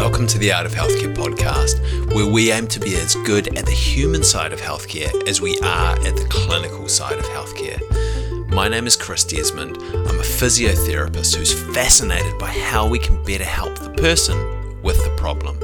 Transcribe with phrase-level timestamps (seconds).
[0.00, 3.66] Welcome to the Art of Healthcare podcast, where we aim to be as good at
[3.66, 8.48] the human side of healthcare as we are at the clinical side of healthcare.
[8.48, 9.76] My name is Chris Desmond.
[9.76, 14.38] I'm a physiotherapist who's fascinated by how we can better help the person
[14.80, 15.58] with the problem.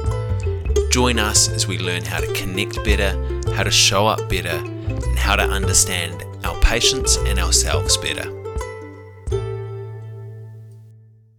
[0.91, 3.13] Join us as we learn how to connect better,
[3.53, 8.36] how to show up better, and how to understand our patients and ourselves better.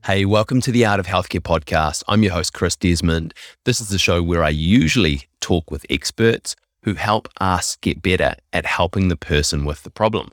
[0.08, 2.02] Hey, welcome to the Art of Healthcare podcast.
[2.08, 3.34] I'm your host, Chris Desmond.
[3.66, 8.34] This is the show where I usually talk with experts who help us get better
[8.50, 10.30] at helping the person with the problem.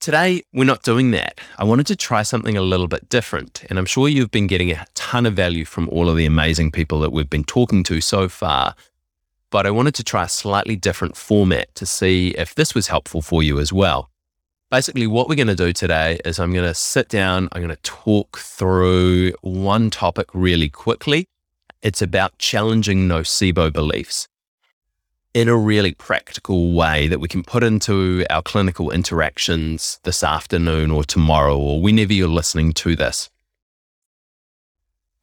[0.00, 1.40] Today, we're not doing that.
[1.56, 4.72] I wanted to try something a little bit different, and I'm sure you've been getting
[4.72, 8.00] a ton of value from all of the amazing people that we've been talking to
[8.00, 8.74] so far.
[9.52, 13.22] But I wanted to try a slightly different format to see if this was helpful
[13.22, 14.10] for you as well
[14.70, 17.74] basically what we're going to do today is I'm going to sit down, I'm going
[17.74, 21.26] to talk through one topic really quickly.
[21.82, 24.28] It's about challenging nocebo beliefs
[25.34, 30.90] in a really practical way that we can put into our clinical interactions this afternoon
[30.90, 33.28] or tomorrow or whenever you're listening to this.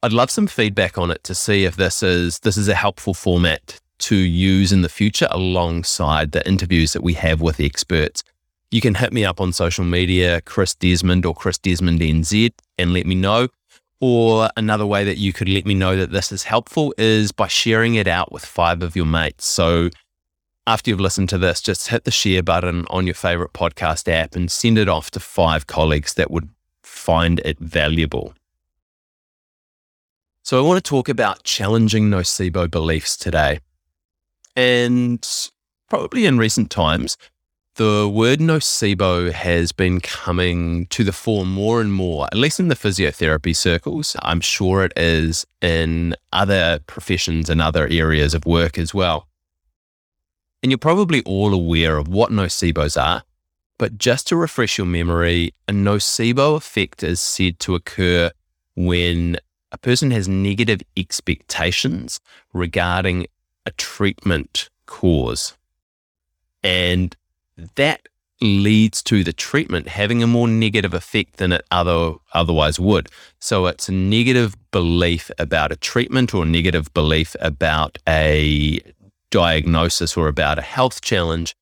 [0.02, 3.14] I'd love some feedback on it to see if this is this is a helpful
[3.14, 8.22] format to use in the future alongside the interviews that we have with the experts
[8.70, 12.92] you can hit me up on social media, Chris Desmond or Chris Desmond NZ, and
[12.92, 13.48] let me know.
[14.00, 17.46] Or another way that you could let me know that this is helpful is by
[17.46, 19.46] sharing it out with five of your mates.
[19.46, 19.90] So
[20.66, 24.34] after you've listened to this, just hit the share button on your favorite podcast app
[24.34, 26.48] and send it off to five colleagues that would
[26.82, 28.34] find it valuable.
[30.42, 33.60] So, I want to talk about challenging nocebo beliefs today.
[34.56, 35.26] And
[35.88, 37.16] probably in recent times,
[37.76, 42.68] the word nocebo has been coming to the fore more and more, at least in
[42.68, 44.16] the physiotherapy circles.
[44.22, 49.26] I'm sure it is in other professions and other areas of work as well.
[50.62, 53.24] And you're probably all aware of what nocebos are,
[53.76, 58.30] but just to refresh your memory, a nocebo effect is said to occur
[58.76, 59.36] when
[59.72, 62.20] a person has negative expectations
[62.52, 63.26] regarding
[63.66, 65.56] a treatment cause.
[66.62, 67.16] And
[67.76, 68.08] that
[68.40, 73.08] leads to the treatment having a more negative effect than it other, otherwise would.
[73.40, 78.80] So it's a negative belief about a treatment or negative belief about a
[79.30, 81.56] diagnosis or about a health challenge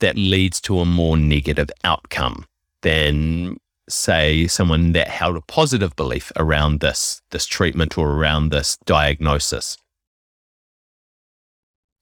[0.00, 2.46] that leads to a more negative outcome
[2.82, 3.58] than
[3.88, 9.76] say someone that held a positive belief around this this treatment or around this diagnosis.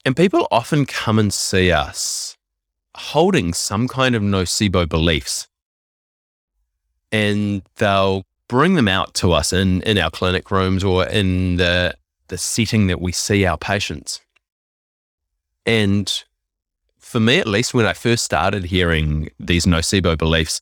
[0.05, 2.36] And people often come and see us
[2.97, 5.49] holding some kind of nocebo beliefs.
[7.13, 11.97] And they'll bring them out to us in, in our clinic rooms or in the,
[12.29, 14.21] the setting that we see our patients.
[15.65, 16.13] And
[16.99, 20.61] for me, at least, when I first started hearing these nocebo beliefs,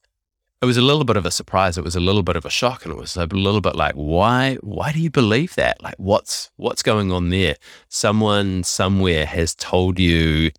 [0.63, 1.77] it was a little bit of a surprise.
[1.77, 3.95] It was a little bit of a shock, and it was a little bit like,
[3.95, 4.57] why?
[4.63, 5.83] Why do you believe that?
[5.83, 7.57] Like, what's what's going on there?
[7.89, 10.53] Someone somewhere has told you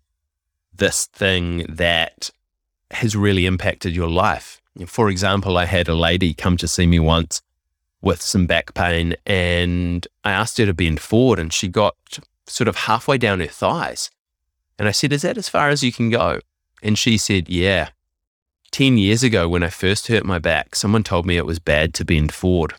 [0.78, 2.30] this thing that
[2.90, 4.60] has really impacted your life.
[4.86, 7.42] For example, I had a lady come to see me once
[8.02, 11.96] with some back pain and I asked her to bend forward and she got
[12.46, 14.10] sort of halfway down her thighs.
[14.78, 16.40] And I said, Is that as far as you can go?
[16.82, 17.90] And she said, Yeah.
[18.72, 21.94] 10 years ago, when I first hurt my back, someone told me it was bad
[21.94, 22.74] to bend forward.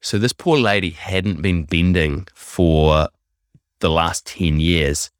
[0.00, 3.08] So this poor lady hadn't been bending for
[3.80, 5.10] the last 10 years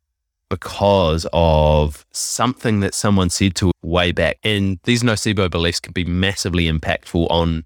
[0.48, 4.38] because of something that someone said to way back.
[4.44, 7.64] And these nocebo beliefs can be massively impactful on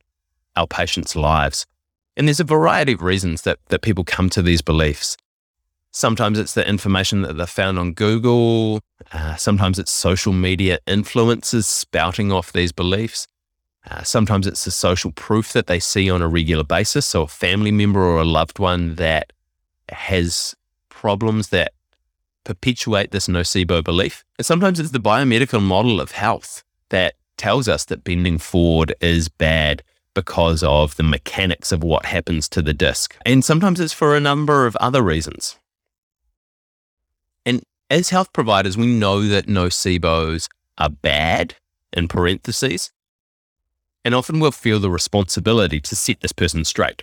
[0.56, 1.66] our patients' lives.
[2.16, 5.16] And there's a variety of reasons that, that people come to these beliefs.
[5.92, 8.80] Sometimes it's the information that they found on Google.
[9.12, 13.26] Uh, sometimes it's social media influencers spouting off these beliefs.
[13.91, 17.06] Uh, sometimes it's the social proof that they see on a regular basis.
[17.06, 19.33] So a family member or a loved one that
[19.88, 20.54] has
[20.91, 21.72] problems that
[22.45, 24.25] perpetuate this nocebo belief.
[24.39, 29.28] And sometimes it's the biomedical model of health that tells us that bending forward is
[29.28, 29.83] bad
[30.15, 33.16] because of the mechanics of what happens to the disc.
[33.25, 35.57] And sometimes it's for a number of other reasons.
[37.47, 40.48] And as health providers, we know that nocebos
[40.78, 41.54] are bad
[41.93, 42.93] in parentheses.
[44.04, 47.03] And often we'll feel the responsibility to set this person straight.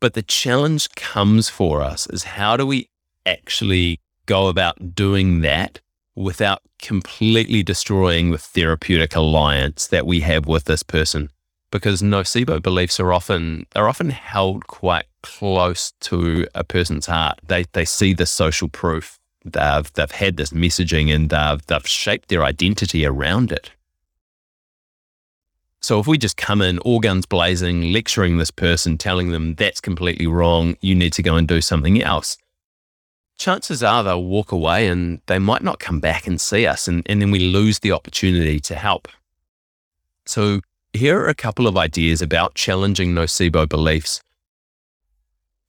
[0.00, 2.88] But the challenge comes for us is how do we
[3.26, 5.80] actually go about doing that
[6.14, 11.28] without completely destroying the therapeutic alliance that we have with this person
[11.70, 17.38] because nocebo beliefs are often they're often held quite close to a person's heart.
[17.46, 19.18] They they see the social proof.
[19.44, 23.70] They've they've had this messaging and they've they've shaped their identity around it.
[25.80, 29.80] So if we just come in all guns blazing, lecturing this person, telling them that's
[29.80, 32.38] completely wrong, you need to go and do something else,
[33.38, 37.02] chances are they'll walk away and they might not come back and see us, and,
[37.06, 39.08] and then we lose the opportunity to help.
[40.26, 40.60] So
[40.92, 44.20] here are a couple of ideas about challenging nocebo beliefs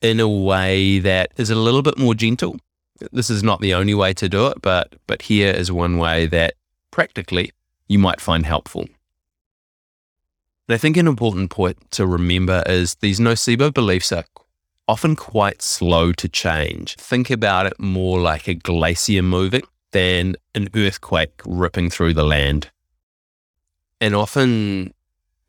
[0.01, 2.57] in a way that is a little bit more gentle.
[3.11, 6.25] This is not the only way to do it, but but here is one way
[6.27, 6.55] that
[6.91, 7.51] practically
[7.87, 8.81] you might find helpful.
[10.67, 14.25] And I think an important point to remember is these nocebo beliefs are
[14.87, 16.95] often quite slow to change.
[16.95, 22.71] Think about it more like a glacier moving than an earthquake ripping through the land.
[23.99, 24.93] And often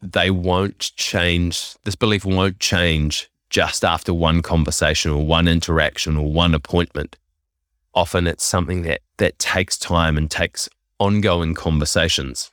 [0.00, 6.32] they won't change, this belief won't change just after one conversation or one interaction or
[6.32, 7.16] one appointment.
[7.94, 10.68] Often it's something that, that takes time and takes
[10.98, 12.50] ongoing conversations.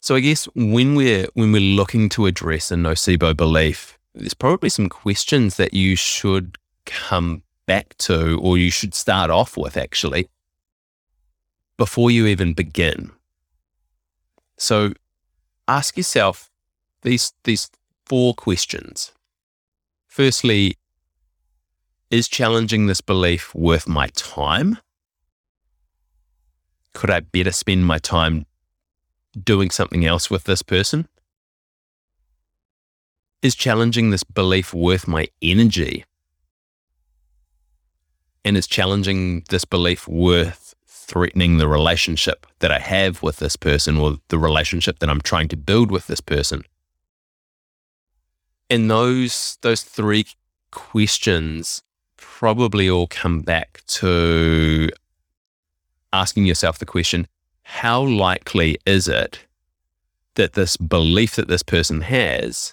[0.00, 4.68] So I guess when we're when we're looking to address a nocebo belief, there's probably
[4.68, 10.28] some questions that you should come back to or you should start off with actually
[11.76, 13.12] before you even begin.
[14.56, 14.92] So
[15.68, 16.50] ask yourself
[17.02, 17.70] these these
[18.06, 19.12] four questions.
[20.06, 20.76] Firstly,
[22.10, 24.78] is challenging this belief worth my time?
[26.94, 28.46] Could I better spend my time
[29.44, 31.06] doing something else with this person?
[33.40, 36.04] Is challenging this belief worth my energy?
[38.44, 43.96] And is challenging this belief worth threatening the relationship that I have with this person
[43.96, 46.64] or the relationship that I'm trying to build with this person?
[48.68, 50.26] And those those three
[50.72, 51.82] questions
[52.16, 54.90] probably all come back to
[56.12, 57.28] asking yourself the question,
[57.62, 59.46] how likely is it
[60.34, 62.72] that this belief that this person has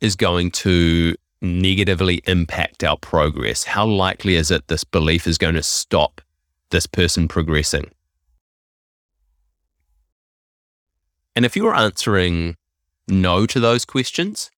[0.00, 3.64] is going to negatively impact our progress?
[3.64, 6.20] How likely is it this belief is going to stop
[6.70, 7.90] this person progressing?
[11.36, 12.56] And if you're answering
[13.06, 14.50] no to those questions,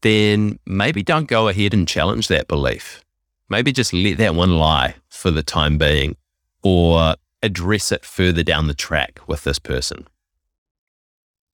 [0.00, 3.02] then maybe don't go ahead and challenge that belief.
[3.48, 6.16] Maybe just let that one lie for the time being
[6.62, 10.06] or address it further down the track with this person.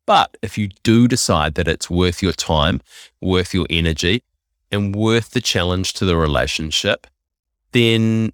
[0.06, 2.80] But if you do decide that it's worth your time,
[3.20, 4.22] worth your energy,
[4.70, 7.06] and worth the challenge to the relationship,
[7.72, 8.32] then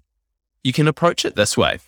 [0.63, 1.79] you can approach it this way.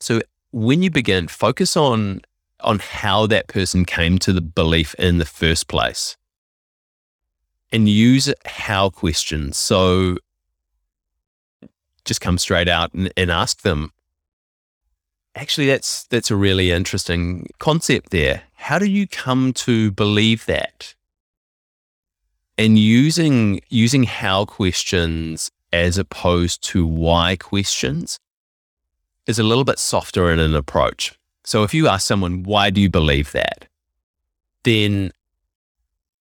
[0.00, 0.20] So
[0.52, 2.20] when you begin, focus on
[2.60, 6.16] on how that person came to the belief in the first place
[7.70, 9.56] and use how questions.
[9.56, 10.18] So
[12.04, 13.92] just come straight out and, and ask them.
[15.38, 18.42] Actually, that's that's a really interesting concept there.
[18.56, 20.94] How do you come to believe that?
[22.58, 28.18] And using using how questions as opposed to why questions
[29.28, 31.16] is a little bit softer in an approach.
[31.44, 33.68] So if you ask someone, why do you believe that?
[34.64, 35.12] Then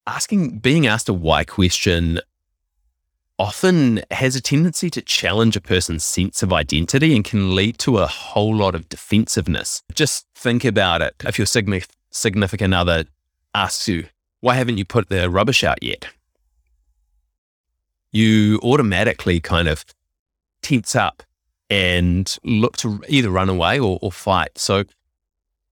[0.05, 2.19] asking, being asked a why question
[3.39, 7.97] often has a tendency to challenge a person's sense of identity and can lead to
[7.97, 9.83] a whole lot of defensiveness.
[9.93, 11.15] Just think about it.
[11.23, 13.05] If your significant other
[13.53, 14.07] asks you,
[14.39, 16.07] why haven't you put the rubbish out yet?
[18.11, 19.85] You automatically kind of
[20.61, 21.23] tense up
[21.69, 24.57] and look to either run away or, or fight.
[24.57, 24.85] So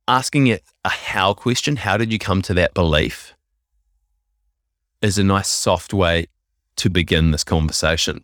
[0.07, 3.35] asking it a how question, how did you come to that belief?
[5.05, 6.25] is a nice soft way
[6.77, 8.23] to begin this conversation.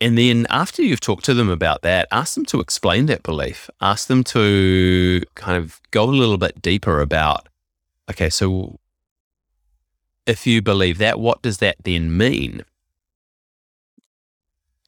[0.00, 3.70] And then after you've talked to them about that, ask them to explain that belief.
[3.80, 7.48] Ask them to kind of go a little bit deeper about,
[8.10, 8.78] okay, so
[10.26, 12.64] if you believe that, what does that then mean?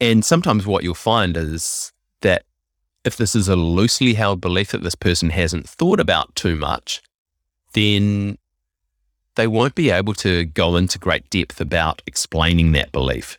[0.00, 2.44] And sometimes what you'll find is that
[3.04, 7.02] if this is a loosely held belief that this person hasn't thought about too much,
[7.72, 8.36] then
[9.36, 13.38] they won't be able to go into great depth about explaining that belief,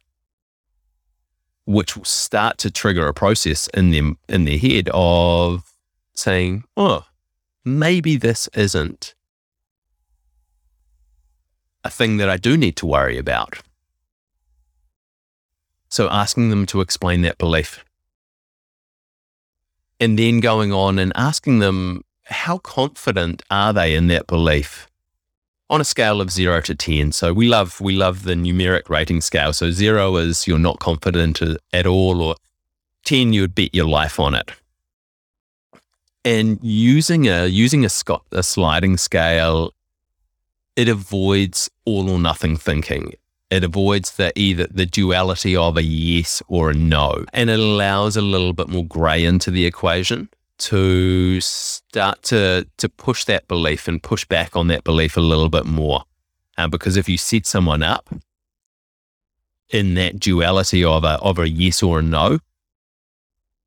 [1.65, 5.73] which will start to trigger a process in them in their head of
[6.13, 7.05] saying, "Oh,
[7.65, 9.13] maybe this isn't
[11.83, 13.61] a thing that I do need to worry about."
[15.89, 17.83] So asking them to explain that belief.
[19.99, 24.87] And then going on and asking them, how confident are they in that belief?
[25.69, 27.11] On a scale of zero to 10.
[27.11, 29.53] So we love, we love the numeric rating scale.
[29.53, 31.41] So zero is you're not confident
[31.73, 32.35] at all, or
[33.05, 34.51] 10, you would bet your life on it.
[36.23, 37.89] And using a, using a,
[38.31, 39.73] a sliding scale,
[40.75, 43.13] it avoids all or nothing thinking.
[43.49, 48.17] It avoids the either the duality of a yes or a no, and it allows
[48.17, 53.87] a little bit more grey into the equation to start to to push that belief
[53.87, 56.03] and push back on that belief a little bit more.
[56.57, 58.09] Uh, because if you set someone up
[59.69, 62.39] in that duality of a of a yes or a no,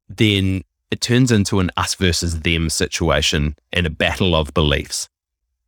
[0.08, 5.08] then it turns into an us versus them situation and a battle of beliefs.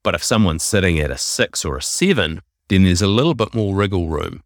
[0.02, 3.54] But if someone's sitting at a six or a seven, then there's a little bit
[3.54, 4.42] more wriggle room.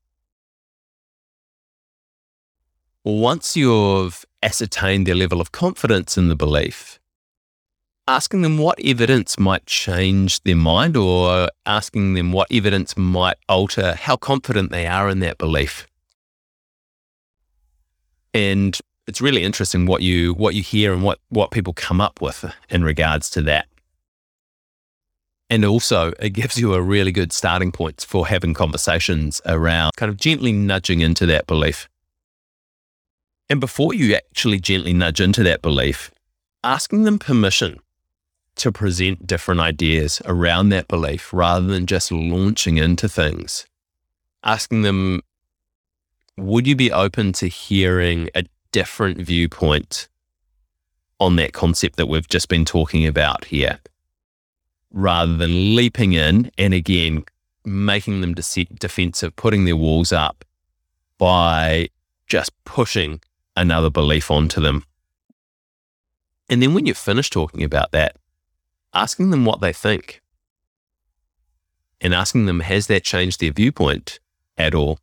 [3.04, 7.00] Once you've ascertained their level of confidence in the belief,
[8.06, 13.94] asking them what evidence might change their mind or asking them what evidence might alter
[13.94, 15.88] how confident they are in that belief.
[18.32, 22.20] And it's really interesting what you what you hear and what what people come up
[22.20, 23.66] with in regards to that.
[25.50, 30.10] And also, it gives you a really good starting point for having conversations around kind
[30.10, 31.88] of gently nudging into that belief.
[33.48, 36.10] And before you actually gently nudge into that belief,
[36.64, 37.78] asking them permission
[38.56, 43.66] to present different ideas around that belief rather than just launching into things.
[44.42, 45.20] Asking them,
[46.36, 50.08] would you be open to hearing a different viewpoint
[51.20, 53.78] on that concept that we've just been talking about here?
[54.96, 57.22] rather than leaping in and again
[57.64, 60.44] making them defensive, putting their walls up
[61.18, 61.88] by
[62.26, 63.20] just pushing
[63.56, 64.84] another belief onto them.
[66.48, 68.16] And then when you're finished talking about that,
[68.94, 70.20] asking them what they think
[72.00, 74.20] and asking them, has that changed their viewpoint
[74.56, 74.98] at all?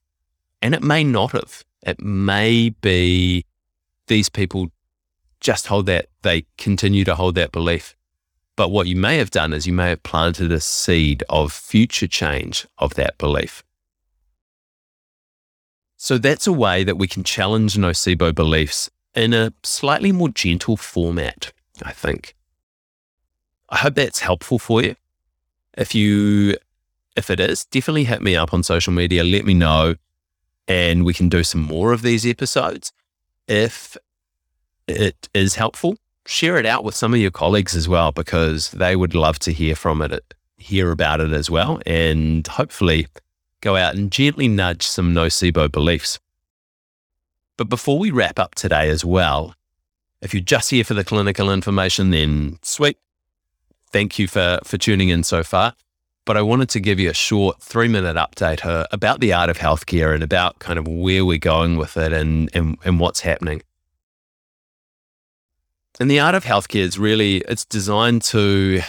[0.62, 1.64] And it may not have.
[1.86, 3.46] It may be
[4.08, 4.72] these people
[5.42, 7.96] just hold that, they continue to hold that belief
[8.56, 12.08] but what you may have done is you may have planted a seed of future
[12.08, 13.64] change of that belief.
[16.04, 20.76] So that's a way that we can challenge nocebo beliefs in a slightly more gentle
[20.76, 22.36] format, I think.
[23.70, 24.98] I hope that's helpful for you.
[25.78, 26.58] If you
[27.16, 29.96] if it is, definitely hit me up on social media, let me know
[30.68, 32.92] and we can do some more of these episodes.
[33.48, 33.96] If
[34.90, 35.96] it is helpful,
[36.26, 39.54] share it out with some of your colleagues as well, because they would love to
[39.54, 43.08] hear from it, hear about it as well, and hopefully
[43.64, 46.20] go out and gently nudge some nocebo beliefs.
[47.58, 49.56] But before we wrap up today as well,
[50.22, 52.98] if you're just here for the clinical information, then sweet.
[53.92, 55.74] Thank you for, for tuning in so far.
[56.26, 59.58] But I wanted to give you a short three minute update about the art of
[59.58, 63.62] healthcare and about kind of where we're going with it and, and, and what's happening.
[66.00, 68.82] And the art of healthcare is really, it's designed to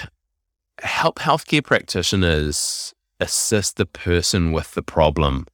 [0.80, 5.46] help healthcare practitioners assist the person with the problem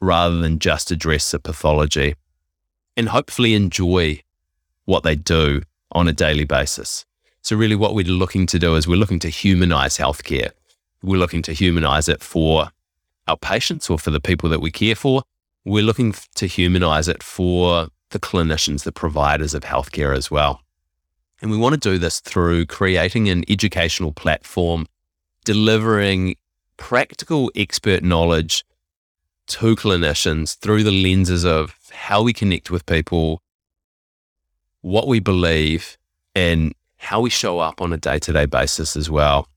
[0.00, 2.14] rather than just address the pathology
[2.96, 4.20] and hopefully enjoy
[4.84, 5.62] what they do
[5.92, 7.04] on a daily basis.
[7.42, 10.50] So, really, what we're looking to do is we're looking to humanize healthcare.
[11.02, 12.70] We're looking to humanize it for
[13.28, 15.22] our patients or for the people that we care for.
[15.64, 20.60] We're looking to humanize it for the clinicians, the providers of healthcare as well.
[21.42, 24.86] And we want to do this through creating an educational platform,
[25.44, 26.36] delivering
[26.76, 28.64] practical expert knowledge
[29.46, 33.42] to clinicians through the lenses of how we connect with people,
[34.80, 35.96] what we believe,
[36.34, 39.48] and how we show up on a day to day basis as well.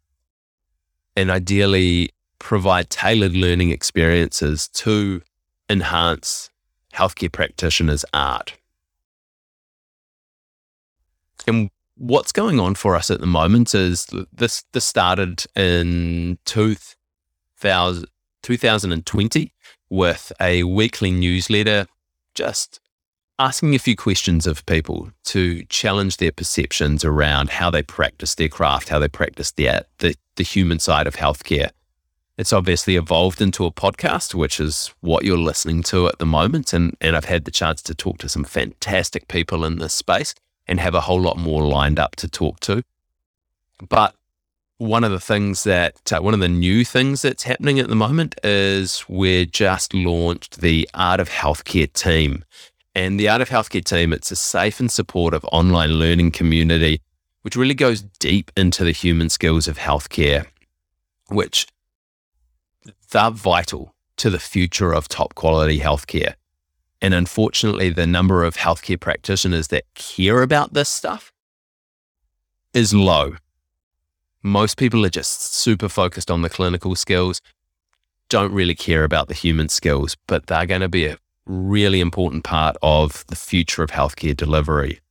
[1.16, 5.22] And ideally, provide tailored learning experiences to
[5.70, 6.50] enhance
[6.94, 8.54] healthcare practitioners' art.
[11.48, 16.96] And what's going on for us at the moment is this this started in 2000,
[18.44, 19.52] 2020
[19.90, 21.88] with a weekly newsletter
[22.36, 22.80] just
[23.40, 28.50] asking a few questions of people to challenge their perceptions around how they practice their
[28.50, 31.70] craft, how they practice the, the, the human side of healthcare.
[32.38, 36.72] It's obviously evolved into a podcast, which is what you're listening to at the moment.
[36.74, 40.36] And, and I've had the chance to talk to some fantastic people in this space
[40.68, 42.84] and have a whole lot more lined up to talk to.
[43.88, 44.16] But
[44.78, 47.96] one of the things that, uh, one of the new things that's happening at the
[47.96, 52.46] moment is we're just launched the Art of Healthcare team.
[52.94, 57.02] And the Art of Healthcare team, it's a safe and supportive online learning community,
[57.42, 60.46] which really goes deep into the human skills of healthcare,
[61.30, 61.68] which
[63.12, 66.34] they're vital to the future of top quality healthcare.
[67.02, 71.32] And unfortunately, the number of healthcare practitioners that care about this stuff
[72.74, 73.36] is low.
[74.48, 77.42] Most people are just super focused on the clinical skills,
[78.30, 82.46] don't really care about the human skills, but they're going to be a really important
[82.46, 85.02] part of the future of healthcare delivery.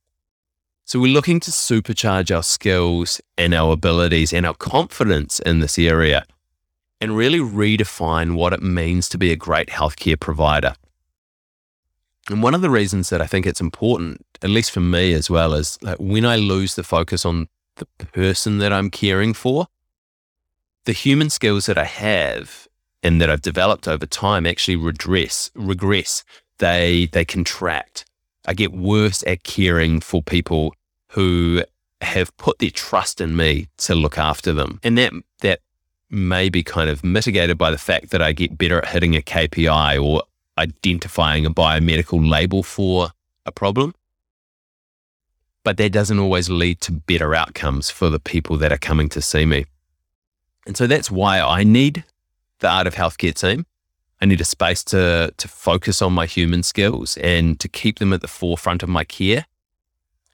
[0.85, 5.77] So we're looking to supercharge our skills and our abilities and our confidence in this
[5.77, 6.25] area
[6.99, 10.73] and really redefine what it means to be a great healthcare provider.
[12.29, 15.29] And one of the reasons that I think it's important, at least for me as
[15.29, 19.67] well, is that when I lose the focus on the person that I'm caring for,
[20.85, 22.67] the human skills that I have
[23.03, 26.23] and that I've developed over time actually redress, regress.
[26.59, 28.05] They they contract.
[28.47, 30.73] I get worse at caring for people
[31.09, 31.63] who
[32.01, 34.79] have put their trust in me to look after them.
[34.83, 35.59] And that that
[36.09, 39.21] may be kind of mitigated by the fact that I get better at hitting a
[39.21, 40.23] KPI or
[40.57, 43.09] identifying a biomedical label for
[43.45, 43.93] a problem.
[45.67, 49.21] But that doesn't always lead to better outcomes for the people that are coming to
[49.21, 49.65] see me.
[50.65, 52.05] And so that's why I need
[52.59, 53.65] the Art of Healthcare team.
[54.21, 58.13] I need a space to, to focus on my human skills and to keep them
[58.13, 59.45] at the forefront of my care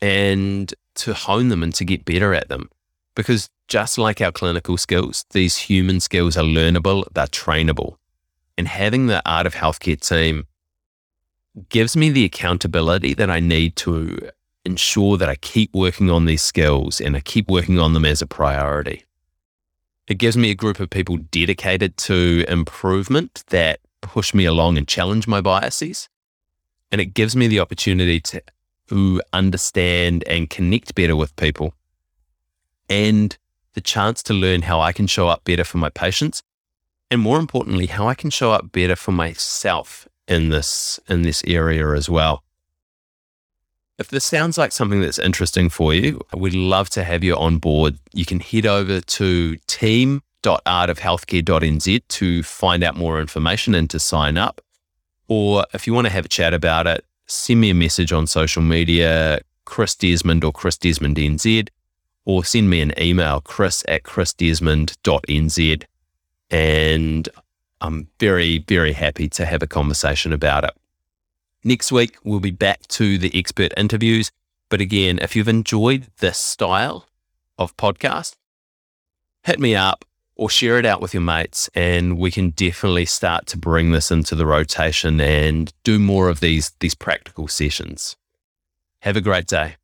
[0.04, 2.70] and to hone them and to get better at them.
[3.16, 7.96] Because just like our clinical skills, these human skills are learnable, they're trainable.
[8.56, 10.46] And having the Art of Healthcare team
[11.70, 14.30] gives me the accountability that I need to
[14.65, 18.22] ensure that I keep working on these skills and I keep working on them as
[18.22, 19.03] a priority.
[20.08, 24.88] It gives me a group of people dedicated to improvement that push me along and
[24.88, 26.10] challenge my biases.
[26.91, 28.41] And it gives me the opportunity to,
[29.32, 31.74] understand and connect better with people
[32.89, 33.36] and
[33.74, 36.43] the chance to learn how I can show up better for my patients
[37.10, 41.43] and more importantly how I can show up better for myself in this in this
[41.47, 42.43] area as well.
[43.99, 47.58] If this sounds like something that's interesting for you, we'd love to have you on
[47.58, 47.99] board.
[48.12, 54.62] You can head over to team.artofhealthcare.nz to find out more information and to sign up.
[55.27, 58.25] Or if you want to have a chat about it, send me a message on
[58.25, 61.69] social media, Chris Desmond or Chris Desmond NZ,
[62.25, 65.84] or send me an email, chris at chrisdesmond.nz.
[66.49, 67.29] And
[67.82, 70.71] I'm very, very happy to have a conversation about it.
[71.63, 74.32] Next week, we'll be back to the expert interviews.
[74.69, 77.08] But again, if you've enjoyed this style
[77.58, 78.36] of podcast,
[79.43, 80.04] hit me up
[80.36, 84.12] or share it out with your mates, and we can definitely start to bring this
[84.12, 88.17] into the rotation and do more of these, these practical sessions.
[89.02, 89.76] Have a great day.